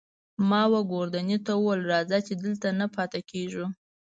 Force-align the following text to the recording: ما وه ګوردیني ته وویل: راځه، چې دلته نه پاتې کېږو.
ما 0.49 0.61
وه 0.71 0.81
ګوردیني 0.91 1.37
ته 1.45 1.53
وویل: 1.57 1.81
راځه، 1.91 2.17
چې 2.27 2.33
دلته 2.43 2.67
نه 2.79 2.85
پاتې 2.95 3.19
کېږو. 3.31 3.65